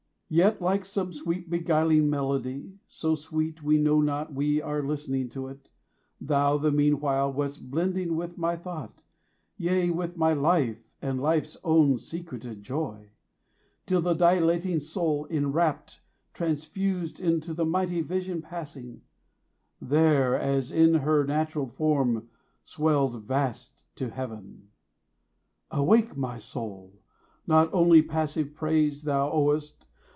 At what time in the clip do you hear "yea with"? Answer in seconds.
9.57-10.15